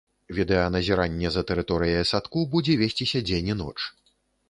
Відэаназіранне 0.37 1.27
за 1.35 1.43
тэрыторыяй 1.53 2.07
садку 2.15 2.49
будзе 2.57 2.81
весціся 2.83 3.25
дзень 3.29 3.49
і 3.57 3.61
ноч. 3.65 3.79